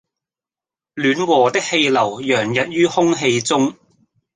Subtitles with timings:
[0.95, 3.75] 暖和的氣流洋溢於空氣中